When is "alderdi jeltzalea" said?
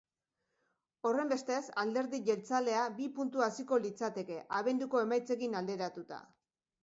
1.81-2.87